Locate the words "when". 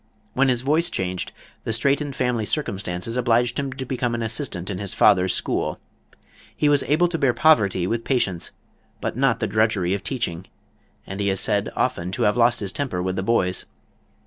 0.33-0.47